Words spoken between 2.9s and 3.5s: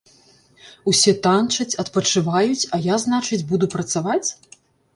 значыць,